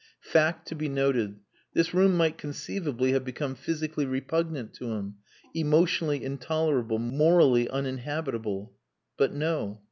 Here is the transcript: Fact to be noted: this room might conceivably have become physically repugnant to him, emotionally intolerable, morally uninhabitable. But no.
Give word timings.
Fact 0.23 0.67
to 0.69 0.73
be 0.73 0.89
noted: 0.89 1.41
this 1.73 1.93
room 1.93 2.17
might 2.17 2.35
conceivably 2.39 3.11
have 3.11 3.23
become 3.23 3.53
physically 3.53 4.07
repugnant 4.07 4.73
to 4.77 4.93
him, 4.93 5.17
emotionally 5.53 6.23
intolerable, 6.23 6.97
morally 6.97 7.69
uninhabitable. 7.69 8.73
But 9.15 9.33
no. 9.35 9.79